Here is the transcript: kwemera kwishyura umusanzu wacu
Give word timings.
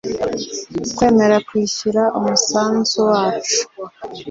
kwemera 0.95 1.35
kwishyura 1.47 2.03
umusanzu 2.17 2.99
wacu 3.11 3.59